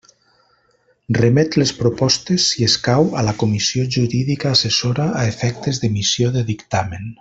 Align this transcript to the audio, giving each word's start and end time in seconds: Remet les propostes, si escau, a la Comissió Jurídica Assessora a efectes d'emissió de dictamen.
Remet 1.17 1.57
les 1.63 1.73
propostes, 1.81 2.47
si 2.55 2.67
escau, 2.69 3.07
a 3.21 3.25
la 3.29 3.37
Comissió 3.45 3.87
Jurídica 3.99 4.57
Assessora 4.57 5.09
a 5.23 5.27
efectes 5.37 5.85
d'emissió 5.85 6.37
de 6.39 6.49
dictamen. 6.53 7.13